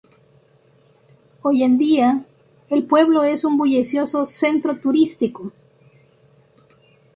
[1.43, 2.25] Hoy en día,
[2.71, 5.53] el pueblo es un bullicioso centro turístico.